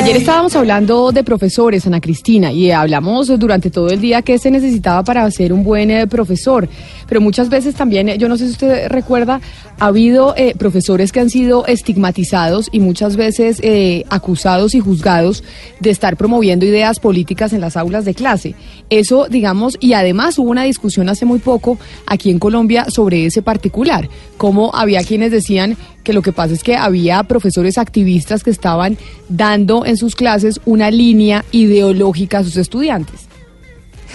Ayer 0.00 0.16
estábamos 0.16 0.56
hablando 0.56 1.12
de 1.12 1.22
profesores, 1.22 1.86
Ana 1.86 2.00
Cristina, 2.00 2.50
y 2.52 2.70
hablamos 2.70 3.28
durante 3.38 3.70
todo 3.70 3.90
el 3.90 4.00
día 4.00 4.22
qué 4.22 4.38
se 4.38 4.50
necesitaba 4.50 5.04
para 5.04 5.30
ser 5.30 5.52
un 5.52 5.62
buen 5.62 5.90
eh, 5.90 6.06
profesor. 6.06 6.68
Pero 7.06 7.20
muchas 7.20 7.50
veces 7.50 7.74
también, 7.74 8.08
eh, 8.08 8.16
yo 8.16 8.26
no 8.26 8.38
sé 8.38 8.46
si 8.46 8.52
usted 8.52 8.88
recuerda, 8.88 9.42
ha 9.78 9.86
habido 9.86 10.34
eh, 10.36 10.54
profesores 10.56 11.12
que 11.12 11.20
han 11.20 11.28
sido 11.28 11.66
estigmatizados 11.66 12.70
y 12.72 12.80
muchas 12.80 13.16
veces 13.16 13.60
acusados 14.08 14.74
y 14.74 14.80
juzgados 14.80 15.44
de 15.80 15.90
estar 15.90 16.16
promoviendo 16.16 16.64
ideas 16.64 16.98
políticas 16.98 17.52
en 17.52 17.60
las 17.60 17.76
aulas 17.76 18.04
de 18.04 18.14
clase. 18.14 18.54
Eso, 18.88 19.26
digamos, 19.28 19.76
y 19.80 19.92
además 19.92 20.38
hubo 20.38 20.50
una 20.50 20.64
discusión 20.64 21.08
hace 21.08 21.26
muy 21.26 21.40
poco 21.40 21.78
aquí 22.06 22.30
en 22.30 22.38
Colombia 22.38 22.86
sobre 22.88 23.26
ese 23.26 23.42
particular, 23.42 24.08
como 24.38 24.74
había 24.74 25.04
quienes 25.04 25.30
decían 25.30 25.76
que 26.02 26.12
lo 26.12 26.22
que 26.22 26.32
pasa 26.32 26.54
es 26.54 26.62
que 26.62 26.76
había 26.76 27.22
profesores 27.24 27.78
activistas 27.78 28.42
que 28.42 28.50
estaban 28.50 28.98
dando 29.28 29.86
en 29.86 29.96
sus 29.96 30.14
clases 30.16 30.60
una 30.64 30.90
línea 30.90 31.44
ideológica 31.52 32.38
a 32.38 32.44
sus 32.44 32.56
estudiantes. 32.56 33.29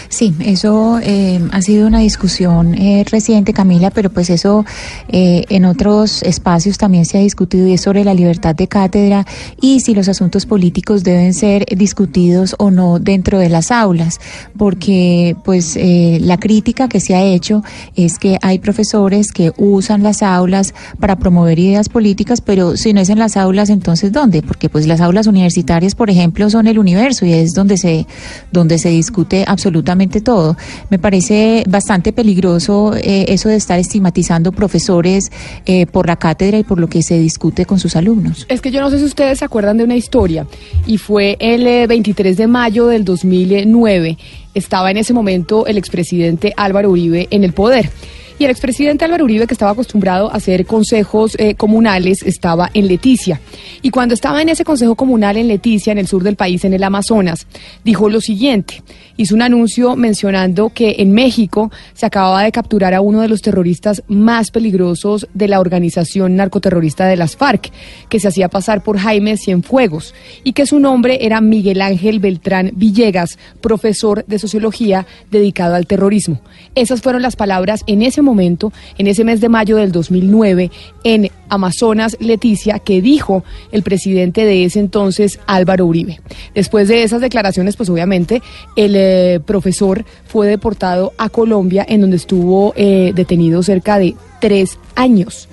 Sí, 0.10 0.34
eso 0.40 1.00
eh, 1.02 1.40
ha 1.52 1.62
sido 1.62 1.88
una 1.88 2.00
discusión 2.00 2.76
eh, 2.76 3.06
reciente, 3.10 3.54
Camila, 3.54 3.90
pero 3.92 4.10
pues 4.10 4.30
eso 4.30 4.66
eh, 5.08 5.44
en 5.50 5.66
otros 5.66 6.22
espacios 6.24 6.78
también 6.78 7.06
se 7.06 7.18
ha 7.18 7.22
discutido 7.22 7.68
y 7.68 7.74
es 7.74 7.82
sobre 7.82 8.04
la 8.04 8.14
libertad 8.14 8.56
de 8.56 8.68
cátedra 8.68 9.26
y 9.62 9.80
si 9.80 9.94
los 9.96 10.08
asuntos 10.08 10.46
políticos 10.46 11.04
deben 11.04 11.34
ser 11.34 11.66
discutidos 11.76 12.56
o 12.60 12.72
no 12.72 13.00
dentro 13.00 13.40
de 13.40 13.50
las 13.50 13.72
aulas, 13.72 14.20
porque 14.58 15.36
pues 15.44 15.78
la 15.78 16.38
crítica 16.38 16.88
que 16.88 17.00
se 17.00 17.16
ha 17.16 17.24
hecho 17.24 17.64
es 17.96 18.20
que 18.20 18.38
hay 18.42 18.60
profesores 18.60 19.32
que 19.32 19.52
usan 19.58 20.04
las 20.04 20.22
aulas 20.22 20.74
para 21.00 21.18
promover 21.18 21.60
ideas 21.60 21.90
políticas, 21.90 22.42
pero 22.42 22.78
si 22.78 22.94
no 22.94 23.02
es 23.02 23.10
en 23.10 23.20
las 23.20 23.38
aulas, 23.38 23.70
entonces 23.70 24.12
¿dónde? 24.12 24.42
Porque 24.42 24.70
pues 24.70 24.88
las 24.88 25.02
aulas 25.02 25.28
universitarias, 25.28 25.96
por 25.96 26.10
ejemplo, 26.10 26.50
son 26.50 26.68
el 26.68 26.80
universo 26.80 27.26
y 27.26 27.34
es 27.34 27.54
donde 27.54 27.78
se 27.78 28.06
donde 28.52 28.78
se 28.78 28.90
discute 28.90 29.46
absolutamente 29.48 29.85
todo. 30.24 30.58
Me 30.90 31.00
parece 31.00 31.64
bastante 31.68 32.12
peligroso 32.12 32.94
eh, 32.96 33.26
eso 33.30 33.50
de 33.50 33.56
estar 33.56 33.80
estigmatizando 33.80 34.52
profesores 34.52 35.32
eh, 35.66 35.86
por 35.86 36.08
la 36.08 36.16
cátedra 36.16 36.58
y 36.58 36.64
por 36.64 36.80
lo 36.80 36.88
que 36.88 37.04
se 37.04 37.20
discute 37.20 37.66
con 37.66 37.80
sus 37.80 37.96
alumnos. 37.96 38.46
Es 38.50 38.62
que 38.62 38.72
yo 38.72 38.82
no 38.82 38.90
sé 38.90 39.00
si 39.00 39.06
ustedes 39.06 39.40
se 39.40 39.46
acuerdan 39.46 39.78
de 39.78 39.84
una 39.84 39.96
historia 39.96 40.48
y 40.86 40.98
fue 40.98 41.38
el 41.40 41.66
eh, 41.68 41.88
23 41.88 42.38
de 42.38 42.48
mayo 42.48 42.88
del 42.88 43.06
2009. 43.06 44.18
Estaba 44.54 44.92
en 44.92 44.98
ese 44.98 45.14
momento 45.14 45.68
el 45.68 45.78
expresidente 45.78 46.54
Álvaro 46.58 46.90
Uribe 46.90 47.28
en 47.30 47.44
el 47.44 47.54
poder. 47.54 47.90
Y 48.38 48.44
el 48.44 48.52
expresidente 48.52 49.06
Álvaro 49.06 49.24
Uribe, 49.24 49.48
que 49.48 49.54
estaba 49.54 49.72
acostumbrado 49.72 50.30
a 50.30 50.36
hacer 50.36 50.66
consejos 50.66 51.36
eh, 51.40 51.56
comunales, 51.56 52.22
estaba 52.22 52.70
en 52.74 52.88
Leticia. 52.88 53.40
Y 53.82 53.92
cuando 53.92 54.14
estaba 54.14 54.42
en 54.42 54.50
ese 54.50 54.66
consejo 54.66 54.96
comunal 54.96 55.38
en 55.38 55.48
Leticia, 55.48 55.92
en 55.94 56.00
el 56.00 56.08
sur 56.08 56.22
del 56.22 56.36
país, 56.36 56.66
en 56.66 56.74
el 56.74 56.84
Amazonas, 56.84 57.48
dijo 57.86 58.10
lo 58.10 58.20
siguiente. 58.20 58.84
Hizo 59.18 59.34
un 59.34 59.42
anuncio 59.42 59.96
mencionando 59.96 60.70
que 60.70 60.98
en 61.00 61.12
México 61.14 61.72
se 61.94 62.06
acababa 62.06 62.44
de 62.44 62.52
capturar 62.52 62.94
a 62.94 63.00
uno 63.00 63.22
de 63.22 63.30
los 63.30 63.42
terroristas 63.42 64.04
más 64.08 64.52
peligrosos 64.52 65.28
de 65.34 65.48
la 65.48 65.62
organización 65.62 66.36
narcoterrorista 66.36 67.08
de 67.08 67.16
las 67.16 67.38
FARC, 67.38 67.72
que 68.10 68.20
se 68.20 68.28
hacía 68.28 68.50
pasar 68.50 68.84
por 68.84 68.98
Jaime 68.98 69.38
Cienfuegos, 69.38 70.14
y 70.44 70.52
que 70.52 70.66
su 70.66 70.80
nombre 70.80 71.26
era 71.26 71.40
Miguel 71.40 71.82
Ángel 71.82 72.20
Beltrán 72.20 72.72
Villegas, 72.76 73.40
profesor 73.62 74.26
de 74.26 74.38
sociología 74.38 75.06
dedicado 75.32 75.76
al 75.76 75.88
terrorismo. 75.88 76.42
Esas 76.76 77.02
fueron 77.02 77.22
las 77.22 77.38
palabras 77.38 77.84
en 77.88 78.02
ese 78.02 78.22
momento, 78.22 78.74
en 78.98 79.08
ese 79.08 79.24
mes 79.24 79.40
de 79.40 79.48
mayo 79.48 79.78
del 79.78 79.92
2009, 79.94 80.72
en 81.06 81.32
Amazonas, 81.48 82.18
Leticia, 82.20 82.80
que 82.80 83.02
dijo 83.02 83.44
el 83.72 83.84
presidente 83.84 84.44
de 84.44 84.66
ese 84.66 84.80
entonces, 84.80 85.40
Álvaro 85.48 85.86
Uribe. 85.86 86.20
Después 86.54 86.88
de 86.88 87.04
esas 87.04 87.22
declaraciones, 87.22 87.78
pues 87.78 87.90
obviamente 87.90 88.42
el 88.76 88.96
eh, 89.06 89.40
profesor 89.40 90.06
fue 90.26 90.48
deportado 90.48 91.14
a 91.18 91.30
Colombia, 91.30 91.86
en 91.88 92.02
donde 92.02 92.18
estuvo 92.18 92.74
eh, 92.76 93.12
detenido 93.16 93.62
cerca 93.64 94.00
de 94.00 94.16
tres 94.42 94.78
años. 94.96 95.48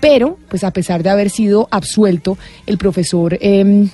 Pero, 0.00 0.38
pues 0.48 0.64
a 0.64 0.70
pesar 0.70 1.02
de 1.02 1.10
haber 1.10 1.30
sido 1.30 1.68
absuelto, 1.70 2.38
el 2.66 2.78
profesor, 2.78 3.38
eh, 3.40 3.86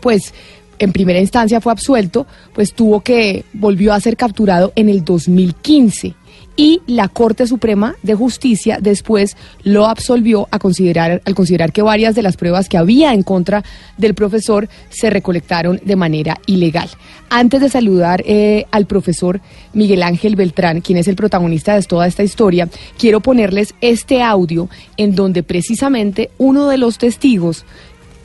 pues 0.00 0.34
en 0.78 0.92
primera 0.92 1.20
instancia 1.20 1.60
fue 1.60 1.72
absuelto, 1.72 2.26
pues 2.54 2.74
tuvo 2.74 3.00
que, 3.00 3.44
volvió 3.52 3.92
a 3.92 4.00
ser 4.00 4.16
capturado 4.16 4.72
en 4.76 4.88
el 4.88 5.04
2015 5.04 6.14
y 6.56 6.82
la 6.86 7.08
Corte 7.08 7.46
Suprema 7.46 7.96
de 8.02 8.14
Justicia 8.14 8.78
después 8.80 9.36
lo 9.62 9.86
absolvió 9.86 10.48
a 10.50 10.58
considerar, 10.58 11.22
al 11.24 11.34
considerar 11.34 11.72
que 11.72 11.82
varias 11.82 12.14
de 12.14 12.22
las 12.22 12.36
pruebas 12.36 12.68
que 12.68 12.78
había 12.78 13.12
en 13.12 13.22
contra 13.22 13.64
del 13.96 14.14
profesor 14.14 14.68
se 14.90 15.10
recolectaron 15.10 15.80
de 15.84 15.96
manera 15.96 16.40
ilegal. 16.46 16.88
Antes 17.30 17.60
de 17.60 17.68
saludar 17.68 18.22
eh, 18.26 18.66
al 18.70 18.86
profesor 18.86 19.40
Miguel 19.72 20.02
Ángel 20.02 20.36
Beltrán, 20.36 20.80
quien 20.80 20.98
es 20.98 21.08
el 21.08 21.16
protagonista 21.16 21.74
de 21.74 21.82
toda 21.82 22.06
esta 22.06 22.22
historia, 22.22 22.68
quiero 22.98 23.20
ponerles 23.20 23.74
este 23.80 24.22
audio 24.22 24.68
en 24.96 25.14
donde 25.14 25.42
precisamente 25.42 26.30
uno 26.38 26.68
de 26.68 26.78
los 26.78 26.98
testigos 26.98 27.64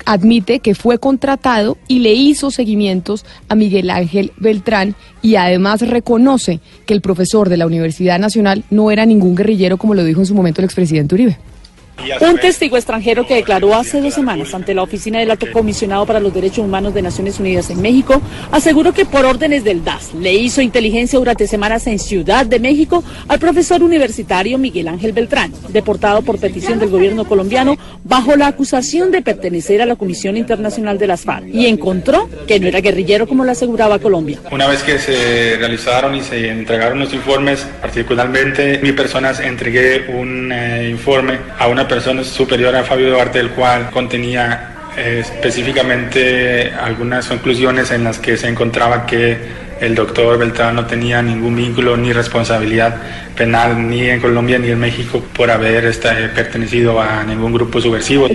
admite 0.05 0.59
que 0.59 0.75
fue 0.75 0.97
contratado 0.97 1.77
y 1.87 1.99
le 1.99 2.13
hizo 2.13 2.51
seguimientos 2.51 3.25
a 3.47 3.55
Miguel 3.55 3.89
Ángel 3.89 4.31
Beltrán 4.37 4.95
y 5.21 5.35
además 5.35 5.81
reconoce 5.81 6.59
que 6.85 6.93
el 6.93 7.01
profesor 7.01 7.49
de 7.49 7.57
la 7.57 7.65
Universidad 7.65 8.19
Nacional 8.19 8.63
no 8.69 8.91
era 8.91 9.05
ningún 9.05 9.35
guerrillero 9.35 9.77
como 9.77 9.93
lo 9.93 10.03
dijo 10.03 10.19
en 10.19 10.25
su 10.25 10.35
momento 10.35 10.61
el 10.61 10.65
expresidente 10.65 11.15
Uribe. 11.15 11.37
Un 12.21 12.37
testigo 12.37 12.77
extranjero 12.77 13.25
que 13.25 13.35
declaró 13.35 13.75
hace 13.75 14.01
dos 14.01 14.13
semanas 14.13 14.53
ante 14.53 14.73
la 14.73 14.83
oficina 14.83 15.19
del 15.19 15.31
alto 15.31 15.47
comisionado 15.51 16.05
para 16.05 16.19
los 16.19 16.33
derechos 16.33 16.65
humanos 16.65 16.93
de 16.93 17.01
Naciones 17.01 17.39
Unidas 17.39 17.69
en 17.69 17.81
México 17.81 18.21
aseguró 18.51 18.93
que 18.93 19.05
por 19.05 19.25
órdenes 19.25 19.63
del 19.63 19.83
DAS 19.83 20.13
le 20.13 20.33
hizo 20.33 20.61
inteligencia 20.61 21.19
durante 21.19 21.47
semanas 21.47 21.87
en 21.87 21.99
Ciudad 21.99 22.45
de 22.45 22.59
México 22.59 23.03
al 23.27 23.39
profesor 23.39 23.83
universitario 23.83 24.57
Miguel 24.57 24.87
Ángel 24.87 25.13
Beltrán, 25.13 25.53
deportado 25.69 26.21
por 26.21 26.39
petición 26.39 26.79
del 26.79 26.89
gobierno 26.89 27.25
colombiano 27.25 27.77
bajo 28.03 28.35
la 28.35 28.47
acusación 28.47 29.11
de 29.11 29.21
pertenecer 29.21 29.81
a 29.81 29.85
la 29.85 29.95
Comisión 29.95 30.37
Internacional 30.37 30.97
de 30.97 31.07
las 31.07 31.21
FARC 31.21 31.47
y 31.47 31.67
encontró 31.67 32.29
que 32.47 32.59
no 32.59 32.67
era 32.67 32.81
guerrillero 32.81 33.27
como 33.27 33.43
lo 33.43 33.51
aseguraba 33.51 33.99
Colombia. 33.99 34.39
Una 34.51 34.67
vez 34.67 34.83
que 34.83 34.97
se 34.99 35.57
realizaron 35.57 36.15
y 36.15 36.21
se 36.21 36.49
entregaron 36.49 36.99
los 36.99 37.13
informes, 37.13 37.65
particularmente 37.81 38.79
mi 38.81 38.91
persona 38.91 39.31
entregué 39.43 40.05
un 40.13 40.51
eh, 40.51 40.89
informe 40.89 41.37
a 41.57 41.67
una 41.67 41.87
persona 41.89 42.23
superior 42.23 42.73
a 42.73 42.83
Fabio 42.85 43.09
Duarte, 43.09 43.39
el 43.39 43.49
cual 43.49 43.89
contenía 43.89 44.91
eh, 44.95 45.19
específicamente 45.19 46.71
algunas 46.71 47.27
conclusiones 47.27 47.91
en 47.91 48.05
las 48.05 48.19
que 48.19 48.37
se 48.37 48.47
encontraba 48.47 49.05
que 49.05 49.37
el 49.81 49.95
doctor 49.95 50.37
Beltrán 50.37 50.75
no 50.75 50.85
tenía 50.85 51.21
ningún 51.21 51.55
vínculo 51.55 51.97
ni 51.97 52.13
responsabilidad 52.13 52.95
penal 53.35 53.89
ni 53.89 54.01
en 54.01 54.19
Colombia 54.19 54.59
ni 54.59 54.69
en 54.69 54.79
México 54.79 55.23
por 55.33 55.49
haber 55.51 55.85
este, 55.85 56.09
pertenecido 56.29 57.01
a 57.01 57.23
ningún 57.23 57.53
grupo 57.53 57.81
subversivo. 57.81 58.27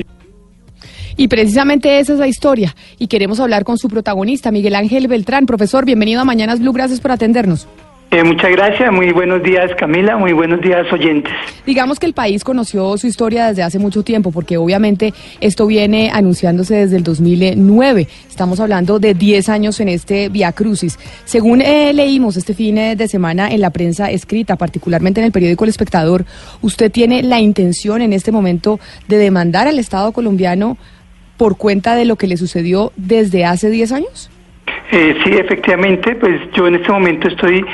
Y 1.16 1.28
precisamente 1.28 2.00
esa 2.00 2.14
es 2.14 2.18
la 2.18 2.26
historia. 2.26 2.74
Y 2.98 3.06
queremos 3.06 3.38
hablar 3.40 3.64
con 3.64 3.78
su 3.78 3.88
protagonista, 3.88 4.50
Miguel 4.50 4.74
Ángel 4.74 5.06
Beltrán. 5.06 5.46
Profesor, 5.46 5.84
bienvenido 5.84 6.20
a 6.20 6.24
Mañanas 6.24 6.58
Blue. 6.60 6.72
Gracias 6.72 7.00
por 7.00 7.12
atendernos. 7.12 7.68
Eh, 8.14 8.22
muchas 8.22 8.52
gracias, 8.52 8.92
muy 8.92 9.10
buenos 9.10 9.42
días 9.42 9.72
Camila, 9.76 10.16
muy 10.16 10.32
buenos 10.32 10.60
días 10.60 10.86
oyentes. 10.92 11.32
Digamos 11.66 11.98
que 11.98 12.06
el 12.06 12.12
país 12.12 12.44
conoció 12.44 12.96
su 12.96 13.08
historia 13.08 13.48
desde 13.48 13.64
hace 13.64 13.80
mucho 13.80 14.04
tiempo, 14.04 14.30
porque 14.30 14.56
obviamente 14.56 15.12
esto 15.40 15.66
viene 15.66 16.12
anunciándose 16.12 16.76
desde 16.76 16.96
el 16.96 17.02
2009. 17.02 18.06
Estamos 18.30 18.60
hablando 18.60 19.00
de 19.00 19.14
10 19.14 19.48
años 19.48 19.80
en 19.80 19.88
este 19.88 20.28
Via 20.28 20.52
Crucis. 20.52 20.96
Según 21.24 21.60
eh, 21.60 21.92
leímos 21.92 22.36
este 22.36 22.54
fin 22.54 22.76
de 22.76 23.08
semana 23.08 23.50
en 23.50 23.60
la 23.60 23.70
prensa 23.70 24.08
escrita, 24.12 24.54
particularmente 24.54 25.20
en 25.20 25.26
el 25.26 25.32
periódico 25.32 25.64
El 25.64 25.70
Espectador, 25.70 26.24
¿usted 26.62 26.92
tiene 26.92 27.24
la 27.24 27.40
intención 27.40 28.00
en 28.00 28.12
este 28.12 28.30
momento 28.30 28.78
de 29.08 29.18
demandar 29.18 29.66
al 29.66 29.80
Estado 29.80 30.12
colombiano 30.12 30.76
por 31.36 31.56
cuenta 31.56 31.96
de 31.96 32.04
lo 32.04 32.14
que 32.14 32.28
le 32.28 32.36
sucedió 32.36 32.92
desde 32.94 33.44
hace 33.44 33.70
10 33.70 33.90
años? 33.90 34.30
Eh, 34.92 35.16
sí, 35.24 35.30
efectivamente, 35.32 36.14
pues 36.14 36.40
yo 36.52 36.66
en 36.66 36.76
este 36.76 36.92
momento 36.92 37.28
estoy 37.28 37.64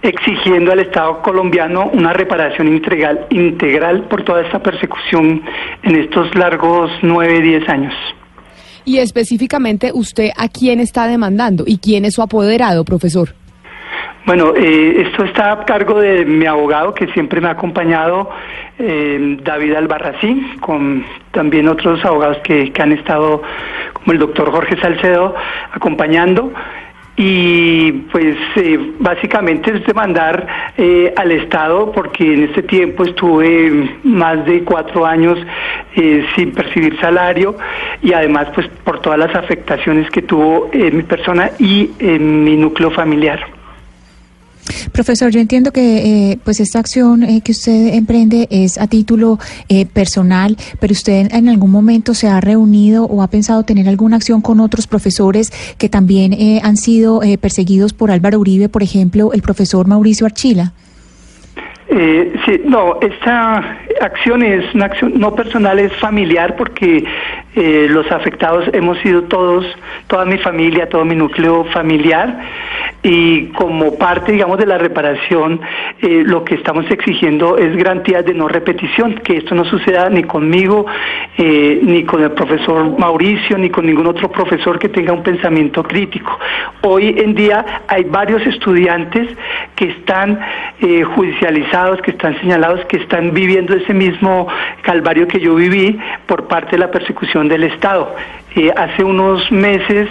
exigiendo 0.00 0.72
al 0.72 0.80
Estado 0.80 1.20
colombiano 1.22 1.90
una 1.92 2.12
reparación 2.12 2.68
integral, 2.68 3.26
integral 3.30 4.04
por 4.04 4.24
toda 4.24 4.42
esta 4.42 4.62
persecución 4.62 5.42
en 5.82 5.96
estos 5.96 6.34
largos 6.34 6.90
nueve, 7.02 7.40
diez 7.40 7.68
años. 7.68 7.94
Y 8.84 8.98
específicamente, 8.98 9.90
¿usted 9.92 10.30
a 10.36 10.48
quién 10.48 10.80
está 10.80 11.06
demandando 11.06 11.64
y 11.66 11.78
quién 11.78 12.04
es 12.04 12.14
su 12.14 12.22
apoderado, 12.22 12.84
profesor? 12.84 13.34
Bueno, 14.24 14.54
eh, 14.56 15.02
esto 15.02 15.24
está 15.24 15.52
a 15.52 15.64
cargo 15.64 16.00
de 16.00 16.24
mi 16.24 16.46
abogado 16.46 16.94
que 16.94 17.08
siempre 17.08 17.40
me 17.40 17.48
ha 17.48 17.52
acompañado, 17.52 18.30
eh, 18.78 19.38
David 19.42 19.74
Albarracín, 19.74 20.58
con 20.60 21.04
también 21.32 21.68
otros 21.68 22.04
abogados 22.04 22.38
que, 22.44 22.72
que 22.72 22.82
han 22.82 22.92
estado, 22.92 23.42
como 23.92 24.12
el 24.12 24.18
doctor 24.18 24.52
Jorge 24.52 24.80
Salcedo, 24.80 25.34
acompañando 25.72 26.52
y 27.16 27.92
pues 28.10 28.36
eh, 28.56 28.94
básicamente 28.98 29.70
es 29.76 29.84
demandar 29.84 30.46
eh, 30.78 31.12
al 31.16 31.30
Estado 31.32 31.92
porque 31.92 32.32
en 32.32 32.44
este 32.44 32.62
tiempo 32.62 33.04
estuve 33.04 33.98
más 34.02 34.46
de 34.46 34.64
cuatro 34.64 35.04
años 35.04 35.38
eh, 35.94 36.24
sin 36.34 36.52
percibir 36.52 36.98
salario 37.00 37.56
y 38.02 38.14
además 38.14 38.48
pues 38.54 38.66
por 38.82 39.00
todas 39.00 39.18
las 39.18 39.34
afectaciones 39.34 40.10
que 40.10 40.22
tuvo 40.22 40.70
en 40.72 40.96
mi 40.96 41.02
persona 41.02 41.50
y 41.58 41.90
en 41.98 42.44
mi 42.44 42.56
núcleo 42.56 42.90
familiar. 42.90 43.61
Profesor, 44.92 45.30
yo 45.30 45.40
entiendo 45.40 45.72
que 45.72 46.30
eh, 46.32 46.38
pues 46.44 46.60
esta 46.60 46.78
acción 46.78 47.22
eh, 47.22 47.40
que 47.44 47.52
usted 47.52 47.94
emprende 47.94 48.46
es 48.50 48.78
a 48.78 48.86
título 48.86 49.38
eh, 49.68 49.86
personal, 49.86 50.56
pero 50.80 50.92
usted 50.92 51.28
en 51.32 51.48
algún 51.48 51.70
momento 51.70 52.14
se 52.14 52.28
ha 52.28 52.40
reunido 52.40 53.04
o 53.04 53.22
ha 53.22 53.28
pensado 53.28 53.64
tener 53.64 53.88
alguna 53.88 54.16
acción 54.16 54.40
con 54.40 54.60
otros 54.60 54.86
profesores 54.86 55.50
que 55.78 55.88
también 55.88 56.36
han 56.62 56.76
sido 56.76 57.20
perseguidos 57.40 57.92
por 57.92 58.10
Álvaro 58.10 58.38
Uribe, 58.38 58.68
por 58.68 58.82
ejemplo, 58.82 59.32
el 59.32 59.42
profesor 59.42 59.86
Mauricio 59.86 60.26
Archila. 60.26 60.72
Eh, 61.94 62.32
sí, 62.46 62.58
no, 62.64 62.98
esta 63.02 63.76
acción 64.00 64.42
es 64.42 64.74
una 64.74 64.86
acción 64.86 65.12
no 65.16 65.34
personal, 65.34 65.78
es 65.78 65.92
familiar 65.96 66.56
porque 66.56 67.04
eh, 67.54 67.86
los 67.90 68.10
afectados 68.10 68.64
hemos 68.72 68.98
sido 69.00 69.24
todos, 69.24 69.66
toda 70.06 70.24
mi 70.24 70.38
familia, 70.38 70.88
todo 70.88 71.04
mi 71.04 71.14
núcleo 71.14 71.64
familiar 71.64 72.40
y 73.02 73.48
como 73.48 73.98
parte, 73.98 74.32
digamos, 74.32 74.56
de 74.56 74.64
la 74.64 74.78
reparación, 74.78 75.60
eh, 76.00 76.22
lo 76.24 76.44
que 76.44 76.54
estamos 76.54 76.90
exigiendo 76.90 77.58
es 77.58 77.76
garantías 77.76 78.24
de 78.24 78.32
no 78.32 78.48
repetición, 78.48 79.16
que 79.16 79.36
esto 79.36 79.54
no 79.54 79.66
suceda 79.66 80.08
ni 80.08 80.22
conmigo, 80.22 80.86
eh, 81.36 81.78
ni 81.82 82.04
con 82.04 82.22
el 82.22 82.30
profesor 82.30 82.98
Mauricio, 82.98 83.58
ni 83.58 83.68
con 83.68 83.84
ningún 83.84 84.06
otro 84.06 84.30
profesor 84.30 84.78
que 84.78 84.88
tenga 84.88 85.12
un 85.12 85.22
pensamiento 85.22 85.82
crítico. 85.82 86.38
Hoy 86.80 87.16
en 87.18 87.34
día 87.34 87.82
hay 87.86 88.04
varios 88.04 88.46
estudiantes 88.46 89.28
que 89.76 89.90
están 89.90 90.40
judicializados, 91.14 92.00
que 92.02 92.10
están 92.10 92.38
señalados, 92.40 92.84
que 92.86 92.96
están 92.96 93.32
viviendo 93.32 93.74
ese 93.74 93.94
mismo 93.94 94.48
calvario 94.82 95.28
que 95.28 95.38
yo 95.38 95.54
viví 95.54 95.98
por 96.26 96.48
parte 96.48 96.72
de 96.72 96.78
la 96.78 96.90
persecución 96.90 97.41
del 97.48 97.64
Estado. 97.64 98.14
Eh, 98.54 98.70
hace 98.76 99.02
unos 99.02 99.50
meses 99.50 100.08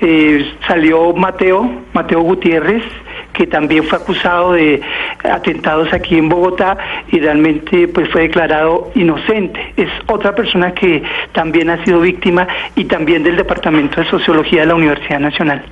eh, 0.00 0.52
salió 0.66 1.12
Mateo, 1.12 1.68
Mateo 1.92 2.20
Gutiérrez, 2.20 2.84
que 3.32 3.46
también 3.46 3.84
fue 3.84 3.98
acusado 3.98 4.52
de 4.52 4.80
atentados 5.24 5.92
aquí 5.92 6.16
en 6.18 6.28
Bogotá 6.28 6.78
y 7.10 7.18
realmente 7.18 7.88
pues 7.88 8.08
fue 8.10 8.22
declarado 8.22 8.92
inocente. 8.94 9.72
Es 9.76 9.88
otra 10.06 10.34
persona 10.34 10.72
que 10.72 11.02
también 11.32 11.70
ha 11.70 11.84
sido 11.84 12.00
víctima 12.00 12.46
y 12.76 12.84
también 12.84 13.22
del 13.24 13.36
Departamento 13.36 14.00
de 14.00 14.08
Sociología 14.08 14.60
de 14.60 14.66
la 14.66 14.74
Universidad 14.74 15.20
Nacional. 15.20 15.64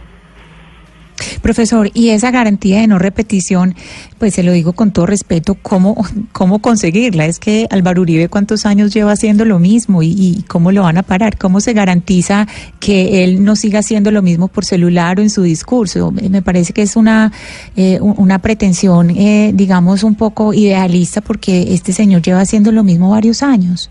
Profesor, 1.43 1.91
y 1.95 2.11
esa 2.11 2.31
garantía 2.31 2.81
de 2.81 2.87
no 2.87 2.99
repetición, 2.99 3.75
pues 4.19 4.35
se 4.35 4.43
lo 4.43 4.53
digo 4.53 4.73
con 4.73 4.93
todo 4.93 5.07
respeto, 5.07 5.57
¿cómo, 5.61 5.97
cómo 6.33 6.61
conseguirla? 6.61 7.27
Es 7.27 7.39
que 7.39 7.67
Álvaro 7.71 8.03
Uribe 8.03 8.29
cuántos 8.29 8.67
años 8.67 8.93
lleva 8.93 9.13
haciendo 9.13 9.45
lo 9.45 9.59
mismo 9.59 10.03
y, 10.03 10.45
cómo 10.49 10.73
lo 10.73 10.83
van 10.83 10.99
a 10.99 11.03
parar, 11.03 11.39
cómo 11.39 11.61
se 11.61 11.73
garantiza 11.73 12.47
que 12.81 13.25
él 13.25 13.45
no 13.45 13.57
siga 13.57 13.81
haciendo 13.81 14.11
lo 14.11 14.23
mismo 14.23 14.49
por 14.49 14.65
celular 14.65 15.19
o 15.19 15.23
en 15.23 15.31
su 15.31 15.43
discurso. 15.43 16.13
Me 16.13 16.43
parece 16.43 16.73
que 16.73 16.83
es 16.83 16.97
una, 16.97 17.33
eh, 17.77 17.99
una 18.01 18.39
pretensión, 18.39 19.11
eh, 19.11 19.53
digamos, 19.55 20.03
un 20.03 20.15
poco 20.15 20.55
idealista 20.55 21.21
porque 21.21 21.75
este 21.75 21.93
señor 21.93 22.23
lleva 22.23 22.41
haciendo 22.41 22.73
lo 22.73 22.85
mismo 22.85 23.11
varios 23.11 23.43
años. 23.43 23.91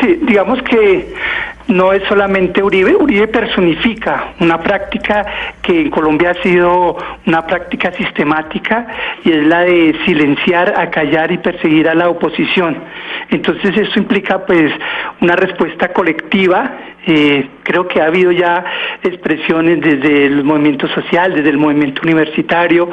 Sí, 0.00 0.18
digamos 0.22 0.62
que 0.62 1.14
no 1.68 1.92
es 1.92 2.02
solamente 2.08 2.62
Uribe, 2.62 2.94
Uribe 2.94 3.26
personifica 3.28 4.34
una 4.40 4.60
práctica 4.60 5.24
que 5.62 5.82
en 5.82 5.90
Colombia 5.90 6.30
ha 6.30 6.42
sido 6.42 6.96
una 7.26 7.46
práctica 7.46 7.90
sistemática 7.92 8.86
y 9.24 9.32
es 9.32 9.46
la 9.46 9.60
de 9.60 9.96
silenciar, 10.04 10.74
acallar 10.76 11.32
y 11.32 11.38
perseguir 11.38 11.88
a 11.88 11.94
la 11.94 12.10
oposición. 12.10 12.76
Entonces 13.30 13.76
eso 13.78 13.98
implica 13.98 14.44
pues 14.44 14.70
una 15.20 15.36
respuesta 15.36 15.88
colectiva 15.92 16.70
eh, 17.06 17.48
creo 17.62 17.86
que 17.86 18.00
ha 18.00 18.06
habido 18.06 18.32
ya 18.32 18.64
expresiones 19.02 19.80
desde 19.80 20.26
el 20.26 20.44
movimiento 20.44 20.88
social, 20.88 21.34
desde 21.34 21.50
el 21.50 21.58
movimiento 21.58 22.02
universitario, 22.02 22.90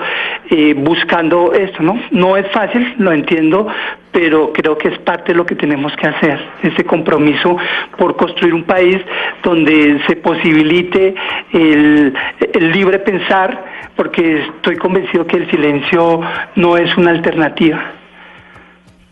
eh, 0.49 0.73
buscando 0.75 1.53
esto, 1.53 1.81
¿no? 1.81 1.99
No 2.11 2.35
es 2.35 2.49
fácil, 2.51 2.95
lo 2.97 3.11
entiendo, 3.11 3.67
pero 4.11 4.51
creo 4.53 4.77
que 4.77 4.89
es 4.89 4.99
parte 4.99 5.31
de 5.31 5.37
lo 5.37 5.45
que 5.45 5.55
tenemos 5.55 5.95
que 5.95 6.07
hacer, 6.07 6.39
ese 6.63 6.83
compromiso 6.83 7.57
por 7.97 8.15
construir 8.17 8.53
un 8.53 8.63
país 8.63 8.97
donde 9.43 10.01
se 10.07 10.17
posibilite 10.17 11.15
el, 11.53 12.13
el 12.53 12.71
libre 12.71 12.99
pensar, 12.99 13.65
porque 13.95 14.41
estoy 14.57 14.75
convencido 14.77 15.25
que 15.25 15.37
el 15.37 15.49
silencio 15.49 16.21
no 16.55 16.77
es 16.77 16.95
una 16.97 17.11
alternativa. 17.11 18.00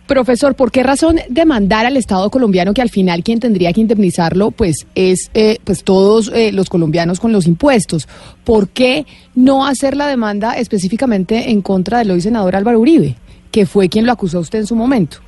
Profesor, 0.09 0.55
¿por 0.55 0.71
qué 0.71 0.81
razón 0.81 1.17
demandar 1.29 1.85
al 1.85 1.95
Estado 1.95 2.31
colombiano 2.31 2.73
que 2.73 2.81
al 2.81 2.89
final 2.89 3.23
quien 3.23 3.39
tendría 3.39 3.71
que 3.73 3.81
indemnizarlo 3.81 4.49
pues 4.49 4.87
es 4.95 5.29
eh, 5.35 5.59
pues 5.63 5.83
todos 5.83 6.31
eh, 6.33 6.51
los 6.51 6.67
colombianos 6.67 7.19
con 7.19 7.31
los 7.31 7.45
impuestos? 7.45 8.07
¿Por 8.43 8.69
qué 8.69 9.05
no 9.35 9.67
hacer 9.67 9.95
la 9.95 10.07
demanda 10.07 10.57
específicamente 10.57 11.51
en 11.51 11.61
contra 11.61 11.99
del 11.99 12.09
hoy 12.09 12.21
senador 12.21 12.55
Álvaro 12.55 12.79
Uribe, 12.79 13.17
que 13.51 13.67
fue 13.67 13.87
quien 13.87 14.07
lo 14.07 14.11
acusó 14.11 14.39
a 14.39 14.41
usted 14.41 14.57
en 14.57 14.65
su 14.65 14.75
momento? 14.75 15.19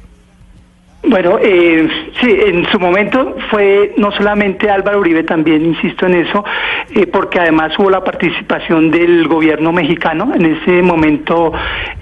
Bueno, 1.03 1.39
eh, 1.41 1.87
sí, 2.21 2.29
en 2.29 2.63
su 2.69 2.79
momento 2.79 3.35
fue 3.49 3.93
no 3.97 4.11
solamente 4.11 4.69
Álvaro 4.69 4.99
Uribe, 4.99 5.23
también 5.23 5.65
insisto 5.65 6.05
en 6.05 6.13
eso, 6.13 6.45
eh, 6.93 7.07
porque 7.07 7.39
además 7.39 7.73
hubo 7.79 7.89
la 7.89 8.03
participación 8.03 8.91
del 8.91 9.27
gobierno 9.27 9.71
mexicano, 9.71 10.31
en 10.35 10.45
ese 10.45 10.83
momento 10.83 11.53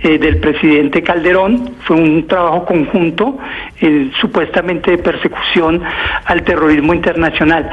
eh, 0.04 0.18
del 0.18 0.40
presidente 0.40 1.01
Calderón, 1.01 1.75
fue 1.86 1.96
un 1.96 2.28
trabajo 2.28 2.66
conjunto, 2.66 3.38
eh, 3.80 4.12
supuestamente 4.19 4.92
de 4.92 4.98
persecución 4.98 5.81
al 6.25 6.44
terrorismo 6.44 6.94
internacional. 6.94 7.70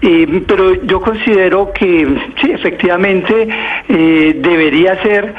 Pero 0.00 0.74
yo 0.84 1.00
considero 1.00 1.72
que 1.72 2.06
sí, 2.40 2.52
efectivamente 2.52 3.48
debería 3.88 5.02
ser 5.02 5.34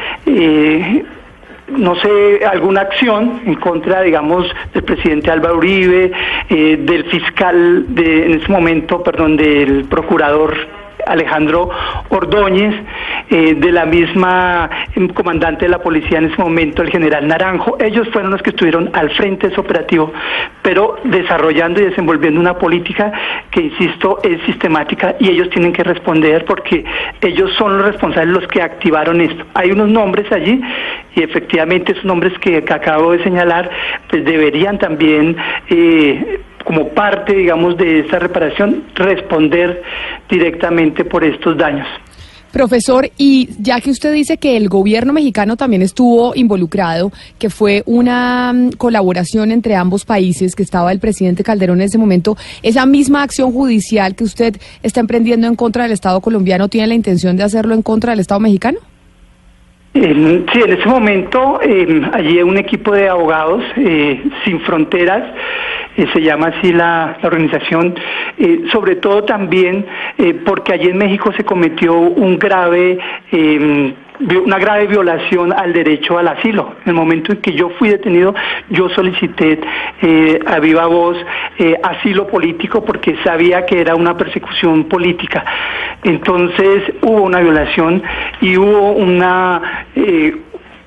no 1.69 1.95
sé, 1.95 2.45
alguna 2.45 2.81
acción 2.81 3.41
en 3.45 3.55
contra, 3.55 4.01
digamos, 4.01 4.47
del 4.73 4.83
presidente 4.83 5.31
Álvaro 5.31 5.57
Uribe, 5.57 6.11
eh, 6.49 6.77
del 6.79 7.05
fiscal, 7.05 7.85
de, 7.93 8.25
en 8.25 8.39
ese 8.39 8.51
momento, 8.51 9.03
perdón, 9.03 9.37
del 9.37 9.85
procurador 9.85 10.55
Alejandro 11.05 11.69
Ordóñez, 12.09 12.75
eh, 13.29 13.55
de 13.55 13.71
la 13.71 13.85
misma 13.85 14.69
em, 14.95 15.09
comandante 15.09 15.65
de 15.65 15.69
la 15.69 15.79
policía 15.79 16.19
en 16.19 16.31
ese 16.31 16.41
momento, 16.41 16.81
el 16.81 16.89
general 16.89 17.27
Naranjo. 17.27 17.77
Ellos 17.79 18.07
fueron 18.13 18.31
los 18.31 18.41
que 18.41 18.51
estuvieron 18.51 18.89
al 18.93 19.09
frente 19.11 19.47
de 19.47 19.53
ese 19.53 19.59
operativo, 19.59 20.13
pero 20.61 20.97
desarrollando 21.03 21.81
y 21.81 21.85
desenvolviendo 21.85 22.39
una 22.39 22.57
política 22.57 23.11
que, 23.51 23.61
insisto, 23.61 24.19
es 24.23 24.41
sistemática 24.45 25.15
y 25.19 25.29
ellos 25.29 25.49
tienen 25.49 25.73
que 25.73 25.83
responder 25.83 26.45
porque 26.45 26.85
ellos 27.21 27.51
son 27.57 27.77
los 27.77 27.87
responsables 27.87 28.33
los 28.33 28.47
que 28.47 28.61
activaron 28.61 29.19
esto. 29.19 29.45
Hay 29.53 29.71
unos 29.71 29.89
nombres 29.89 30.31
allí 30.31 30.61
y 31.15 31.21
efectivamente 31.21 31.91
esos 31.91 32.05
nombres 32.05 32.31
que, 32.39 32.57
acabo 32.57 33.11
de 33.11 33.23
señalar, 33.23 33.69
pues 34.09 34.23
deberían 34.23 34.77
también... 34.77 35.35
Eh, 35.69 36.41
como 36.63 36.89
parte, 36.89 37.33
digamos, 37.33 37.77
de 37.77 37.99
esta 37.99 38.19
reparación, 38.19 38.83
responder 38.93 39.81
directamente 40.27 41.05
por 41.05 41.23
estos 41.23 41.55
daños. 41.55 41.87
Profesor, 42.51 43.09
y 43.17 43.49
ya 43.59 43.79
que 43.81 43.91
usted 43.91 44.13
dice 44.13 44.37
que 44.37 44.57
el 44.57 44.69
gobierno 44.69 45.13
mexicano 45.13 45.57
también 45.57 45.81
estuvo 45.81 46.33
involucrado, 46.35 47.11
que 47.37 47.49
fue 47.49 47.83
una 47.85 48.53
mm, 48.53 48.69
colaboración 48.77 49.51
entre 49.51 49.75
ambos 49.75 50.05
países, 50.05 50.55
que 50.55 50.63
estaba 50.63 50.91
el 50.91 50.99
presidente 50.99 51.43
Calderón 51.43 51.81
en 51.81 51.87
ese 51.87 51.97
momento, 51.97 52.37
¿esa 52.63 52.85
misma 52.85 53.21
acción 53.23 53.51
judicial 53.51 54.15
que 54.15 54.23
usted 54.23 54.57
está 54.81 54.99
emprendiendo 55.01 55.45
en 55.47 55.55
contra 55.55 55.83
del 55.83 55.91
Estado 55.91 56.21
colombiano 56.21 56.67
tiene 56.67 56.87
la 56.87 56.93
intención 56.95 57.35
de 57.37 57.43
hacerlo 57.43 57.73
en 57.75 57.81
contra 57.83 58.11
del 58.11 58.21
Estado 58.21 58.39
mexicano? 58.39 58.79
En- 59.93 60.45
sí, 60.53 60.59
en 60.63 60.73
ese 60.73 60.85
momento 60.87 61.59
eh, 61.61 62.01
allí 62.13 62.41
un 62.43 62.57
equipo 62.57 62.91
de 62.93 63.09
abogados 63.09 63.63
eh, 63.77 64.21
sin 64.45 64.59
fronteras, 64.61 65.23
eh, 65.97 66.05
se 66.13 66.21
llama 66.21 66.47
así 66.47 66.71
la, 66.71 67.17
organización, 67.23 67.95
eh, 68.37 68.63
sobre 68.71 68.95
todo 68.95 69.23
también 69.23 69.85
eh, 70.17 70.33
porque 70.45 70.73
allí 70.73 70.89
en 70.89 70.97
México 70.97 71.31
se 71.35 71.43
cometió 71.43 71.93
un 71.97 72.37
grave, 72.39 72.97
vi- 73.31 74.35
una 74.37 74.57
grave 74.59 74.87
violación 74.87 75.51
al 75.53 75.73
derecho 75.73 76.17
al 76.17 76.27
asilo. 76.27 76.75
En 76.85 76.89
el 76.89 76.95
momento 76.95 77.31
en 77.31 77.39
que 77.41 77.53
yo 77.53 77.69
fui 77.77 77.89
detenido, 77.89 78.33
yo 78.69 78.89
solicité 78.89 79.59
a 80.45 80.59
viva 80.59 80.85
voz 80.87 81.17
asilo 81.83 82.27
político 82.27 82.83
porque 82.83 83.15
sabía 83.23 83.65
que 83.65 83.79
era 83.81 83.95
una 83.95 84.15
persecución 84.17 84.85
política. 84.85 85.43
Entonces 86.03 86.83
hubo 87.01 87.23
una 87.23 87.39
violación 87.41 88.01
y 88.41 88.57
hubo 88.57 88.91
una 88.91 89.85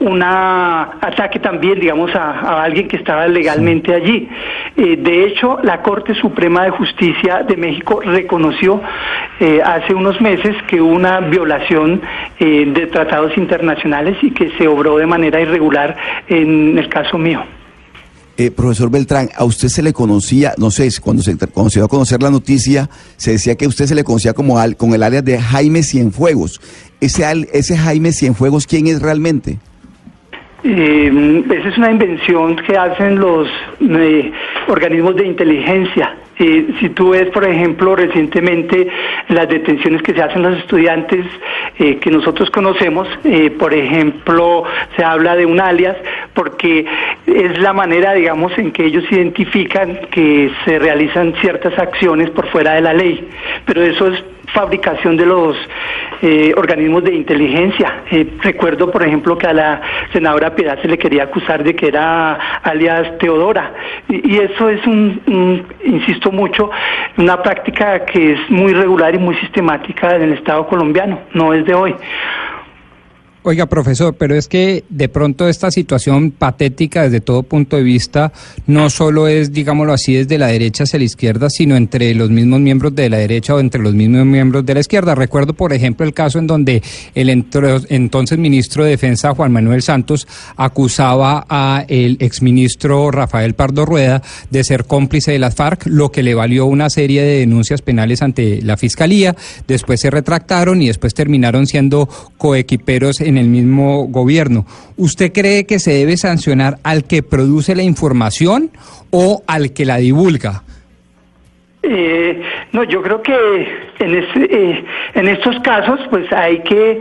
una 0.01 0.83
ataque 1.01 1.39
también, 1.39 1.79
digamos, 1.79 2.15
a, 2.15 2.31
a 2.41 2.65
alguien 2.65 2.89
que 2.89 2.97
estaba 2.97 3.29
legalmente 3.29 3.95
allí. 3.95 4.29
Eh, 4.77 4.97
de 4.97 5.27
hecho, 5.27 5.59
la 5.63 5.83
Corte 5.83 6.15
Suprema 6.15 6.65
de 6.65 6.71
Justicia 6.71 7.43
de 7.47 7.57
México 7.57 8.01
reconoció 8.05 8.81
eh, 9.41 9.61
hace 9.65 9.95
unos 9.95 10.21
meses 10.21 10.57
que 10.69 10.81
hubo 10.81 10.93
una 10.93 11.21
violación 11.21 12.01
eh, 12.39 12.65
de 12.75 12.87
tratados 12.87 13.37
internacionales 13.37 14.17
y 14.23 14.31
que 14.33 14.51
se 14.57 14.67
obró 14.67 14.97
de 14.97 15.07
manera 15.07 15.41
irregular 15.41 15.97
en 16.29 16.79
el 16.79 16.89
caso 16.89 17.19
mío. 17.19 17.43
Eh, 18.39 18.51
profesor 18.51 18.91
Beltrán, 18.91 19.29
a 19.37 19.45
usted 19.45 19.69
se 19.69 19.83
le 19.83 19.93
conocía, 19.93 20.55
no 20.57 20.71
sé, 20.71 20.89
cuando 21.03 21.23
se, 21.23 21.37
cuando 21.37 21.69
se 21.69 21.79
dio 21.79 21.85
a 21.85 21.89
conocer 21.89 22.23
la 22.23 22.31
noticia, 22.31 22.89
se 23.19 23.33
decía 23.33 23.55
que 23.55 23.67
usted 23.67 23.85
se 23.85 23.95
le 23.95 24.03
conocía 24.03 24.33
como 24.33 24.59
al, 24.59 24.79
con 24.79 24.95
el 24.95 25.03
área 25.03 25.21
de 25.21 25.39
Jaime 25.39 25.83
Cienfuegos. 25.83 26.59
Ese, 27.03 27.27
al- 27.27 27.49
ese 27.53 27.77
Jaime 27.77 28.13
Cienfuegos, 28.13 28.67
¿quién 28.67 28.87
es 28.87 29.03
realmente? 29.03 29.59
Eh, 30.63 31.45
esa 31.51 31.69
es 31.69 31.79
una 31.79 31.91
invención 31.91 32.57
que 32.57 32.77
hacen 32.77 33.19
los 33.19 33.49
eh, 33.81 34.33
organismos 34.69 35.17
de 35.17 35.27
inteligencia. 35.27 36.17
Eh, 36.43 36.69
si 36.81 36.89
tú 36.89 37.11
ves, 37.11 37.29
por 37.31 37.45
ejemplo, 37.45 37.95
recientemente 37.95 38.89
las 39.29 39.47
detenciones 39.47 40.01
que 40.01 40.15
se 40.15 40.23
hacen 40.23 40.43
los 40.43 40.57
estudiantes 40.57 41.27
eh, 41.79 41.97
que 41.97 42.11
nosotros 42.11 42.51
conocemos, 42.51 43.07
eh, 43.25 43.51
por 43.51 43.75
ejemplo, 43.75 44.65
se 44.97 45.05
habla 45.05 45.37
de 45.37 45.45
un 45.45 45.61
alias 45.61 45.99
porque 46.33 46.87
es 47.27 47.59
la 47.59 47.75
manera, 47.75 48.15
digamos, 48.15 48.57
en 48.57 48.73
que 48.73 48.87
ellos 48.87 49.05
identifican 49.11 50.01
que 50.11 50.51
se 50.65 50.79
realizan 50.79 51.35
ciertas 51.43 51.79
acciones 51.79 52.31
por 52.31 52.47
fuera 52.49 52.73
de 52.73 52.81
la 52.81 52.95
ley. 52.95 53.29
Pero 53.67 53.83
eso 53.83 54.07
es 54.07 54.25
fabricación 54.55 55.19
de 55.19 55.27
los 55.27 55.57
eh, 56.23 56.53
organismos 56.57 57.05
de 57.05 57.15
inteligencia. 57.15 58.03
Eh, 58.11 58.35
recuerdo, 58.41 58.91
por 58.91 59.03
ejemplo, 59.03 59.39
que 59.39 59.47
a 59.47 59.53
la 59.53 59.81
senadora 60.13 60.55
Piedad 60.55 60.81
se 60.83 60.89
le 60.89 60.99
quería 60.99 61.25
acusar 61.25 61.65
de 61.65 61.75
que 61.75 61.89
era 61.89 62.35
alias 62.63 63.19
Teodora. 63.19 63.73
Y, 64.09 64.35
y 64.35 64.39
eso 64.39 64.69
es 64.69 64.87
un, 64.87 65.21
un, 65.27 65.67
insisto 65.85 66.31
mucho, 66.31 66.71
una 67.17 67.43
práctica 67.43 68.05
que 68.05 68.33
es 68.33 68.51
muy 68.51 68.73
regular 68.73 69.15
y 69.15 69.19
muy 69.19 69.35
sistemática 69.37 70.17
en 70.17 70.23
el 70.23 70.33
Estado 70.35 70.67
colombiano, 70.67 71.21
no 71.33 71.55
es 71.55 71.65
de 71.65 71.75
hoy. 71.75 71.95
Oiga, 73.43 73.65
profesor, 73.65 74.17
pero 74.19 74.35
es 74.37 74.49
que 74.49 74.85
de 74.91 75.09
pronto 75.09 75.49
esta 75.49 75.71
situación 75.71 76.31
patética 76.31 77.05
desde 77.05 77.23
todo 77.23 77.43
punto 77.43 77.79
de 77.79 77.83
vista 77.83 78.35
no 78.67 78.91
solo 78.91 79.29
es, 79.29 79.51
digámoslo 79.51 79.95
así, 79.95 80.13
desde 80.13 80.37
la 80.37 80.49
derecha 80.49 80.85
hacia 80.85 80.99
la 80.99 81.07
izquierda, 81.07 81.49
sino 81.49 81.75
entre 81.75 82.13
los 82.15 82.29
mismos 82.29 82.61
miembros 82.61 82.95
de 82.95 83.09
la 83.09 83.17
derecha 83.17 83.55
o 83.55 83.61
entre 83.61 83.81
los 83.81 83.95
mismos 83.95 84.27
miembros 84.27 84.67
de 84.67 84.75
la 84.75 84.81
izquierda. 84.81 85.15
Recuerdo, 85.15 85.55
por 85.55 85.73
ejemplo, 85.73 86.05
el 86.05 86.13
caso 86.13 86.39
en 86.39 86.47
donde 86.47 86.83
el 87.15 87.31
entonces 87.31 88.37
ministro 88.37 88.85
de 88.85 88.91
Defensa, 88.91 89.35
Juan 89.35 89.53
Manuel 89.53 89.81
Santos, 89.81 90.29
acusaba 90.59 91.47
a 91.49 91.87
el 91.89 92.19
exministro 92.21 93.11
Rafael 93.11 93.55
Pardo 93.55 93.87
Rueda 93.87 94.21
de 94.51 94.65
ser 94.65 94.85
cómplice 94.85 95.33
de 95.33 95.39
las 95.39 95.55
FARC, 95.55 95.87
lo 95.87 96.13
que 96.13 96.23
le 96.23 96.35
valió 96.35 96.67
una 96.67 96.91
serie 96.91 97.23
de 97.23 97.39
denuncias 97.39 97.81
penales 97.81 98.21
ante 98.21 98.61
la 98.61 98.77
fiscalía. 98.77 99.35
Después 99.67 99.99
se 99.99 100.11
retractaron 100.11 100.83
y 100.83 100.89
después 100.89 101.15
terminaron 101.15 101.67
siendo 101.67 102.07
coequiperos 102.37 103.23
el 103.39 103.49
mismo 103.49 104.07
gobierno. 104.07 104.67
¿Usted 104.97 105.33
cree 105.33 105.67
que 105.67 105.79
se 105.79 105.93
debe 105.93 106.17
sancionar 106.17 106.79
al 106.83 107.05
que 107.05 107.23
produce 107.23 107.75
la 107.75 107.83
información 107.83 108.71
o 109.11 109.43
al 109.47 109.73
que 109.73 109.85
la 109.85 109.97
divulga? 109.97 110.63
Eh, 111.83 112.43
no, 112.73 112.85
yo 112.85 113.03
creo 113.03 113.23
que 113.23 113.33
en, 114.01 114.15
este, 114.17 114.85
en 115.15 115.29
estos 115.29 115.59
casos 115.61 116.01
pues 116.11 116.31
hay 116.33 116.61
que 116.61 117.01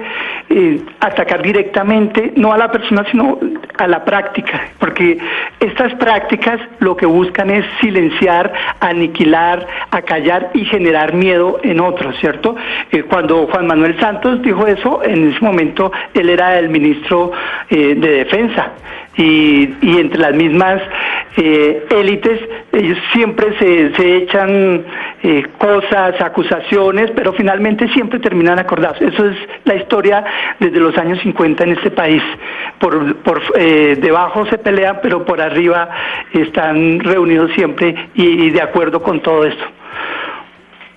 eh, 0.50 0.82
atacar 1.00 1.42
directamente, 1.42 2.34
no 2.36 2.54
a 2.54 2.58
la 2.58 2.72
persona, 2.72 3.06
sino 3.10 3.40
a 3.78 3.88
la 3.88 4.04
práctica, 4.06 4.70
porque 4.78 5.18
estas 5.60 5.94
prácticas 5.96 6.60
lo 6.80 6.96
que 6.96 7.06
buscan 7.06 7.50
es 7.50 7.66
silenciar, 7.82 8.54
aniquilar, 8.80 9.66
acallar 9.92 10.52
y 10.54 10.66
generar 10.66 11.14
miedo 11.14 11.60
en 11.64 11.80
otros, 11.80 12.16
¿cierto? 12.20 12.56
Eh, 12.92 13.04
cuando 13.04 13.48
Juan 13.48 13.68
Manuel 13.68 14.00
Santos 14.00 14.42
dijo 14.42 14.68
eso, 14.68 15.02
en 15.04 15.32
ese 15.32 15.40
momento 15.40 15.92
él 16.14 16.30
era 16.30 16.60
el 16.60 16.70
ministro 16.70 17.32
de 17.70 17.96
Defensa 17.96 18.74
y, 19.16 19.76
y 19.82 19.98
entre 19.98 20.20
las 20.20 20.34
mismas 20.34 20.82
eh, 21.38 21.86
élites 21.92 22.40
ellos 22.72 22.98
siempre 23.14 23.58
se, 23.58 23.94
se 23.96 24.18
echan 24.18 24.86
eh, 25.24 25.46
cosas, 25.58 26.20
acusaciones, 26.22 27.12
pero 27.16 27.34
finalmente 27.34 27.88
siempre 27.90 28.20
terminan 28.20 28.60
acordados. 28.60 29.02
Eso 29.02 29.26
es 29.26 29.38
la 29.66 29.76
historia 29.76 30.24
desde 30.60 30.80
los 30.80 30.98
años 30.98 31.20
50 31.22 31.64
en 31.64 31.72
este 31.72 31.92
país. 31.92 32.24
Por, 32.80 33.16
por 33.18 33.42
eh, 33.56 33.98
debajo 34.00 34.46
se 34.48 34.58
pelean, 34.58 35.00
pero 35.02 35.26
por 35.26 35.42
arriba 35.42 35.90
están 36.34 37.00
reunidos 37.00 37.52
siempre 37.54 37.96
y, 38.14 38.46
y 38.46 38.50
de 38.52 38.62
acuerdo 38.62 39.02
con 39.02 39.22
todo 39.22 39.46
esto. 39.46 39.79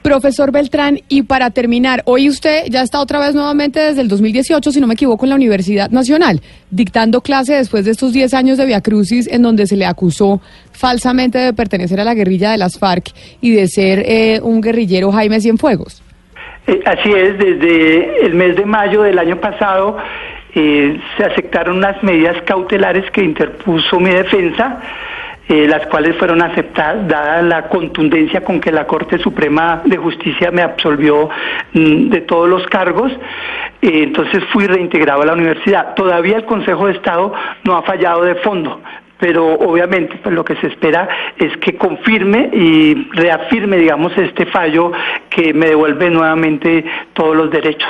Profesor 0.02 0.50
Beltrán, 0.50 0.98
y 1.08 1.22
para 1.22 1.50
terminar, 1.50 2.02
hoy 2.06 2.28
usted 2.28 2.64
ya 2.68 2.82
está 2.82 3.00
otra 3.00 3.20
vez 3.20 3.34
nuevamente 3.34 3.78
desde 3.78 4.00
el 4.00 4.08
2018, 4.08 4.72
si 4.72 4.80
no 4.80 4.86
me 4.88 4.94
equivoco, 4.94 5.24
en 5.24 5.30
la 5.30 5.36
Universidad 5.36 5.90
Nacional, 5.90 6.40
dictando 6.70 7.20
clase 7.20 7.54
después 7.54 7.84
de 7.84 7.92
estos 7.92 8.12
10 8.12 8.34
años 8.34 8.58
de 8.58 8.66
Via 8.66 8.80
Crucis, 8.80 9.28
en 9.28 9.42
donde 9.42 9.66
se 9.66 9.76
le 9.76 9.86
acusó 9.86 10.40
falsamente 10.72 11.38
de 11.38 11.52
pertenecer 11.52 12.00
a 12.00 12.04
la 12.04 12.14
guerrilla 12.14 12.50
de 12.50 12.58
las 12.58 12.78
FARC 12.78 13.10
y 13.40 13.52
de 13.52 13.68
ser 13.68 14.00
eh, 14.00 14.40
un 14.42 14.60
guerrillero 14.60 15.12
Jaime 15.12 15.40
Cienfuegos. 15.40 16.02
Eh, 16.66 16.80
así 16.84 17.10
es, 17.10 17.38
desde 17.38 18.26
el 18.26 18.34
mes 18.34 18.56
de 18.56 18.64
mayo 18.66 19.02
del 19.02 19.18
año 19.18 19.40
pasado 19.40 19.96
eh, 20.54 21.00
se 21.16 21.24
aceptaron 21.24 21.78
unas 21.78 22.02
medidas 22.02 22.36
cautelares 22.42 23.10
que 23.10 23.22
interpuso 23.22 23.98
mi 23.98 24.10
defensa, 24.10 24.80
eh, 25.48 25.66
las 25.66 25.86
cuales 25.88 26.16
fueron 26.16 26.40
aceptadas, 26.40 27.08
dada 27.08 27.42
la 27.42 27.68
contundencia 27.68 28.42
con 28.42 28.60
que 28.60 28.70
la 28.70 28.86
Corte 28.86 29.18
Suprema 29.18 29.82
de 29.84 29.96
Justicia 29.96 30.50
me 30.52 30.62
absolvió 30.62 31.28
mm, 31.72 32.10
de 32.10 32.20
todos 32.20 32.48
los 32.48 32.64
cargos. 32.68 33.10
Eh, 33.82 34.04
entonces 34.04 34.42
fui 34.52 34.66
reintegrado 34.66 35.22
a 35.22 35.26
la 35.26 35.32
universidad. 35.32 35.94
Todavía 35.94 36.36
el 36.36 36.44
Consejo 36.44 36.86
de 36.86 36.92
Estado 36.92 37.34
no 37.64 37.76
ha 37.76 37.82
fallado 37.82 38.24
de 38.24 38.36
fondo 38.36 38.80
pero 39.18 39.54
obviamente 39.54 40.16
pues, 40.20 40.34
lo 40.34 40.44
que 40.44 40.56
se 40.56 40.66
espera 40.66 41.08
es 41.38 41.56
que 41.58 41.76
confirme 41.76 42.50
y 42.52 43.08
reafirme, 43.12 43.76
digamos, 43.76 44.10
este 44.18 44.46
fallo 44.46 44.90
que 45.30 45.54
me 45.54 45.68
devuelve 45.68 46.10
nuevamente 46.10 46.84
todos 47.12 47.36
los 47.36 47.48
derechos. 47.48 47.88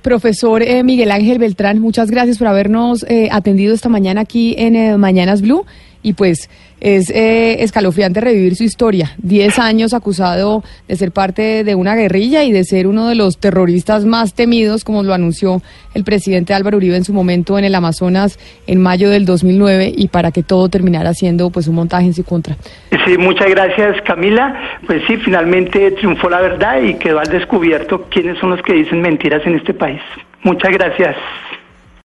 Profesor 0.00 0.62
eh, 0.62 0.82
Miguel 0.82 1.10
Ángel 1.10 1.38
Beltrán, 1.38 1.80
muchas 1.80 2.10
gracias 2.10 2.38
por 2.38 2.46
habernos 2.46 3.04
eh, 3.10 3.28
atendido 3.30 3.74
esta 3.74 3.90
mañana 3.90 4.22
aquí 4.22 4.54
en 4.56 4.98
Mañanas 4.98 5.42
Blue. 5.42 5.66
Y 6.06 6.12
pues 6.12 6.48
es 6.80 7.10
eh, 7.10 7.64
escalofriante 7.64 8.20
revivir 8.20 8.54
su 8.54 8.62
historia. 8.62 9.10
Diez 9.18 9.58
años 9.58 9.92
acusado 9.92 10.62
de 10.86 10.94
ser 10.94 11.10
parte 11.10 11.64
de 11.64 11.74
una 11.74 11.96
guerrilla 11.96 12.44
y 12.44 12.52
de 12.52 12.62
ser 12.62 12.86
uno 12.86 13.08
de 13.08 13.16
los 13.16 13.38
terroristas 13.38 14.04
más 14.04 14.32
temidos, 14.32 14.84
como 14.84 15.02
lo 15.02 15.12
anunció 15.12 15.62
el 15.94 16.04
presidente 16.04 16.54
Álvaro 16.54 16.76
Uribe 16.76 16.94
en 16.94 17.02
su 17.02 17.12
momento 17.12 17.58
en 17.58 17.64
el 17.64 17.74
Amazonas 17.74 18.38
en 18.68 18.80
mayo 18.80 19.10
del 19.10 19.26
2009 19.26 19.94
y 19.96 20.06
para 20.06 20.30
que 20.30 20.44
todo 20.44 20.68
terminara 20.68 21.12
siendo 21.12 21.50
pues 21.50 21.66
un 21.66 21.74
montaje 21.74 22.06
en 22.06 22.14
su 22.14 22.22
contra. 22.22 22.54
Sí, 23.04 23.18
muchas 23.18 23.50
gracias 23.50 24.00
Camila. 24.02 24.78
Pues 24.86 25.02
sí, 25.08 25.16
finalmente 25.16 25.90
triunfó 25.90 26.30
la 26.30 26.40
verdad 26.40 26.82
y 26.82 26.94
quedó 26.94 27.18
al 27.18 27.30
descubierto 27.30 28.06
quiénes 28.10 28.38
son 28.38 28.50
los 28.50 28.62
que 28.62 28.74
dicen 28.74 29.00
mentiras 29.00 29.44
en 29.44 29.56
este 29.56 29.74
país. 29.74 30.00
Muchas 30.44 30.70
gracias. 30.70 31.16